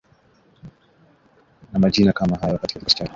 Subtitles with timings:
[1.73, 3.09] na majina kama hayo katika kikosi chake